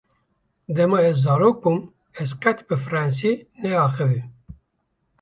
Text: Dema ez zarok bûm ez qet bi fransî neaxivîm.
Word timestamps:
Dema 0.77 0.99
ez 1.09 1.13
zarok 1.23 1.57
bûm 1.63 1.79
ez 2.21 2.29
qet 2.41 2.59
bi 2.67 2.75
fransî 2.85 3.31
neaxivîm. 3.61 4.27